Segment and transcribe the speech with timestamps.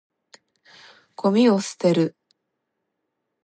[1.15, 2.17] ゴミを捨てる。